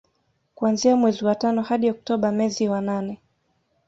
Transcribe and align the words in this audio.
Kuanzia 0.55 0.95
mwezi 0.95 1.25
wa 1.25 1.35
tano 1.35 1.61
hadi 1.61 1.89
Oktoba 1.89 2.31
mezi 2.31 2.67
wa 2.69 2.81
nane 2.81 3.21